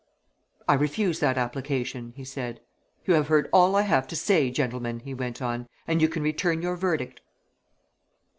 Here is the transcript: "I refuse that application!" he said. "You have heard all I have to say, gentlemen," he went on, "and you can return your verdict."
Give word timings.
"I 0.67 0.73
refuse 0.73 1.19
that 1.19 1.37
application!" 1.37 2.13
he 2.15 2.23
said. 2.25 2.59
"You 3.05 3.13
have 3.13 3.27
heard 3.27 3.47
all 3.53 3.75
I 3.75 3.83
have 3.83 4.07
to 4.07 4.15
say, 4.15 4.49
gentlemen," 4.49 5.01
he 5.01 5.13
went 5.13 5.43
on, 5.43 5.67
"and 5.85 6.01
you 6.01 6.09
can 6.09 6.23
return 6.23 6.63
your 6.63 6.75
verdict." 6.75 7.21